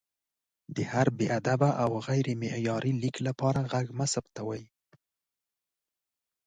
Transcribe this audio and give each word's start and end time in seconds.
د 0.75 0.77
هر 0.91 1.07
بې 1.17 1.27
ادبه 1.39 1.69
او 1.83 1.91
غیر 2.07 2.27
معیاري 2.41 2.93
لیک 3.01 3.15
لپاره 3.27 3.59
غږ 3.71 3.87
مه 3.97 4.05
ثبتوئ! 4.13 4.63